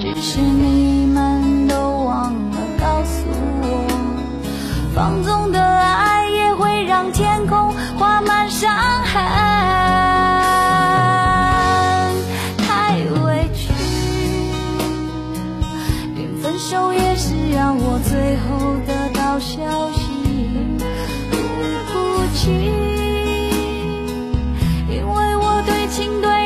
[0.00, 3.26] 只是你们都忘了告诉
[3.60, 3.86] 我，
[4.94, 8.74] 放纵的爱也会让天空画满伤
[9.04, 9.22] 痕。
[12.56, 13.70] 太委屈，
[16.16, 19.60] 连分手也是让我最后得到消
[19.92, 20.00] 息，
[21.30, 21.36] 不
[21.92, 21.92] 哭
[22.34, 22.48] 泣，
[24.88, 26.39] 因为我对情对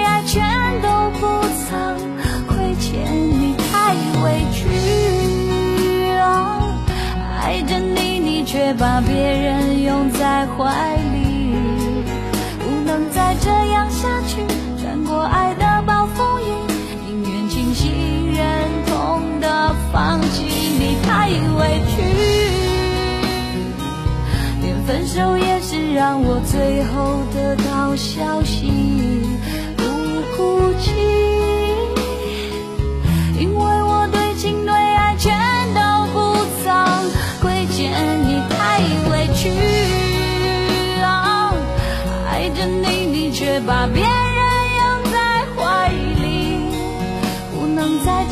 [8.44, 11.54] 却把别人拥在怀里，
[12.60, 14.44] 不能再这样下去，
[14.80, 16.44] 穿过爱的暴风雨，
[17.06, 22.02] 宁愿清醒忍痛的放弃你，太委屈。
[24.60, 28.70] 连分手也是让我最后得到消息，
[29.76, 29.82] 不
[30.36, 30.92] 哭泣，
[42.54, 44.10] 着你，你却把别人
[44.78, 45.18] 拥在
[45.56, 46.58] 怀里，
[47.52, 48.24] 不能再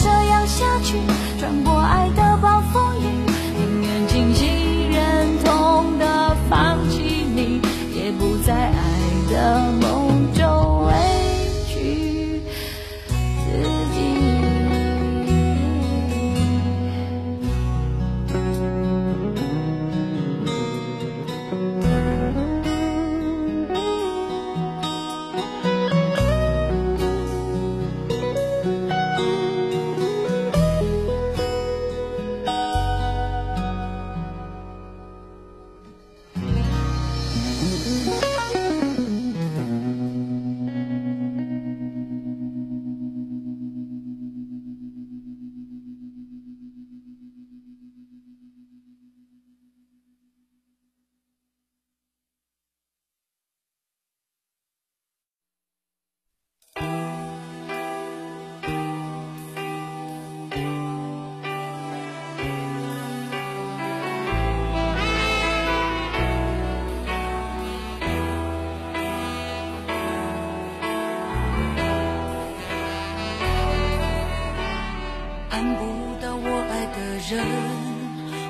[77.37, 77.47] 人，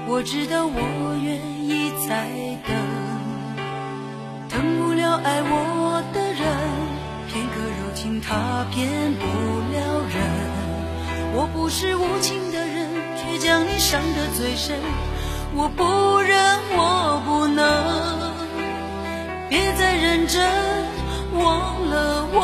[0.09, 2.27] 我知道我愿意再
[2.67, 2.75] 等。
[4.49, 6.43] 等不了爱我的人，
[7.29, 9.25] 片刻柔情他骗不
[9.73, 10.19] 了人。
[11.35, 14.77] 我不是无情的人，却将你伤得最深。
[15.55, 16.37] 我不忍，
[16.77, 17.63] 我不能，
[19.49, 20.43] 别再认真，
[21.33, 22.41] 忘了我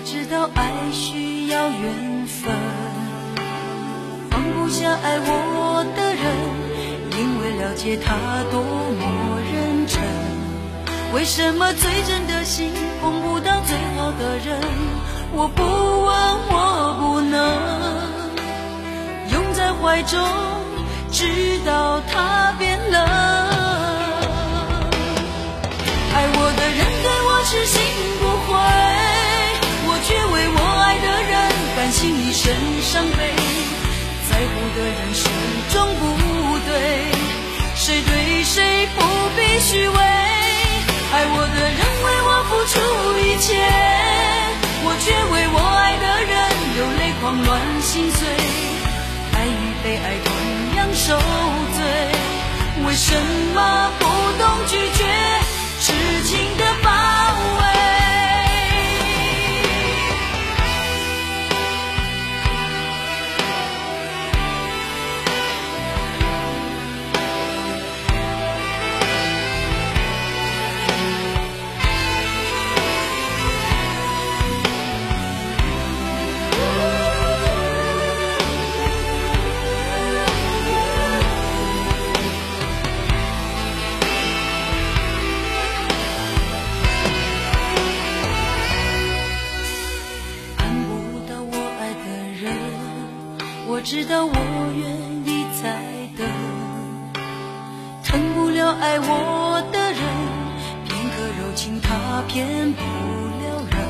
[0.00, 2.50] 我知道爱需要缘分，
[4.30, 6.24] 放不下爱我的人，
[7.18, 8.16] 因为了解他
[8.50, 10.00] 多么认真。
[11.12, 12.72] 为什么最真的心
[13.02, 14.58] 碰不到最好的人？
[15.34, 16.08] 我不问，
[16.48, 17.36] 我不能
[19.30, 20.18] 拥在怀中，
[21.12, 22.79] 直到他变
[39.70, 39.94] 虚伪。
[39.94, 42.74] 爱我的人为我付出
[43.22, 43.54] 一切，
[44.82, 46.34] 我却为我爱的人
[46.74, 47.48] 流泪狂乱
[47.80, 48.18] 心碎。
[49.32, 50.28] 爱与被爱同
[50.74, 51.16] 样受
[51.76, 51.78] 罪，
[52.84, 53.14] 为什
[53.54, 54.02] 么不
[54.42, 55.06] 懂拒绝？
[93.80, 94.34] 我知道我
[94.76, 94.90] 愿
[95.24, 95.80] 意再
[96.18, 96.28] 等。
[98.04, 100.02] 疼不了爱我的人，
[100.84, 103.80] 片刻柔情他骗不了人。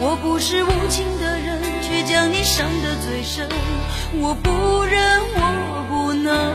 [0.00, 3.48] 我不是无情的人，却将你伤得最深。
[4.14, 6.52] 我不忍，我不能，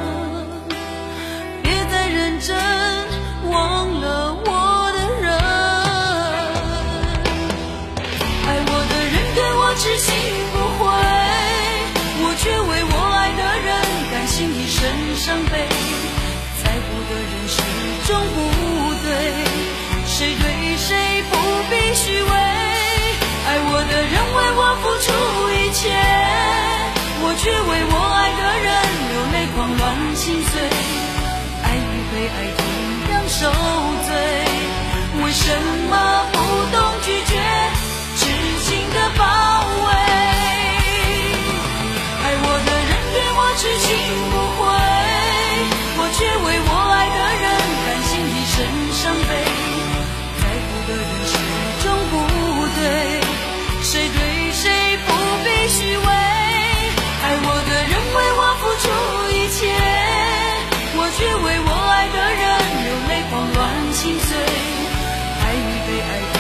[14.66, 14.82] 一身
[15.16, 15.70] 伤悲，
[16.64, 17.62] 在乎的人始
[18.08, 18.36] 终不
[19.04, 19.08] 对。
[20.08, 20.44] 谁对
[20.76, 21.38] 谁不
[21.70, 22.30] 必虚伪，
[23.46, 25.08] 爱我的人为我付出
[25.54, 25.94] 一切，
[27.22, 28.68] 我却为我爱的人
[29.12, 29.86] 流泪狂乱，
[30.16, 30.52] 心碎。
[31.62, 32.60] 爱与被爱同
[33.14, 33.46] 样受
[34.08, 34.10] 罪，
[35.24, 35.46] 为什
[35.92, 35.94] 么？
[49.28, 49.32] 悲
[50.40, 51.34] 在乎的人始
[51.84, 52.14] 终不
[52.76, 52.82] 对，
[53.84, 54.18] 谁对
[54.52, 54.64] 谁
[55.06, 55.08] 不
[55.44, 56.08] 必虚伪。
[57.24, 58.86] 爱我的人为我付出
[59.32, 59.58] 一切，
[60.98, 62.44] 我却为我爱的人
[62.84, 63.58] 流泪、狂乱、
[63.94, 64.28] 心碎。
[65.42, 66.04] 爱与被爱
[66.34, 66.36] 同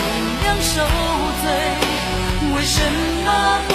[0.46, 0.74] 样受
[1.42, 1.46] 罪，
[2.56, 2.76] 为什
[3.26, 3.75] 么？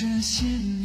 [0.00, 0.79] 这些年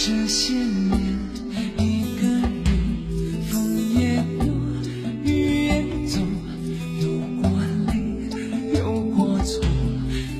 [0.00, 1.18] 这些年，
[1.76, 2.62] 一个人，
[3.50, 4.46] 风也过，
[5.24, 6.20] 雨也走，
[7.02, 7.04] 有
[7.42, 7.50] 过
[7.88, 7.90] 泪，
[8.78, 8.80] 有
[9.16, 9.60] 过错，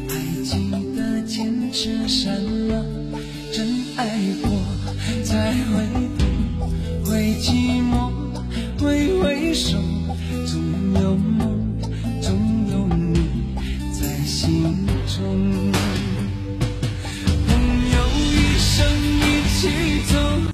[0.09, 2.85] 还记得坚持什么？
[3.53, 4.07] 真爱
[4.43, 4.48] 过